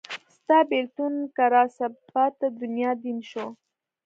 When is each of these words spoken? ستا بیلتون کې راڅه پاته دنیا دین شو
ستا 0.37 0.57
بیلتون 0.69 1.13
کې 1.35 1.45
راڅه 1.53 1.87
پاته 2.11 2.47
دنیا 2.61 2.91
دین 3.03 3.17
شو 3.29 3.45